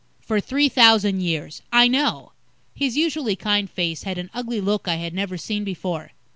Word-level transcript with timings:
"For 0.19 0.41
three 0.41 0.67
thousand 0.67 1.19
years. 1.21 1.61
I 1.71 1.87
know." 1.87 2.31
His 2.73 2.97
usually 2.97 3.35
kind 3.35 3.69
face 3.69 4.01
had 4.01 4.17
an 4.17 4.31
ugly 4.33 4.59
look 4.59 4.87
I 4.87 4.95
had 4.95 5.13
never 5.13 5.37
seen 5.37 5.63
before. 5.63 6.13